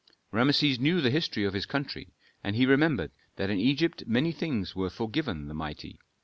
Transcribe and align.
Rameses 0.31 0.79
knew 0.79 0.99
the 0.99 1.11
history 1.11 1.43
of 1.43 1.53
his 1.53 1.67
country, 1.67 2.09
and 2.43 2.55
he 2.55 2.65
remembered 2.65 3.11
that 3.35 3.51
in 3.51 3.59
Egypt 3.59 4.05
many 4.07 4.31
things 4.31 4.75
were 4.75 4.89
forgiven 4.89 5.47
the 5.47 5.53
mighty. 5.53 5.99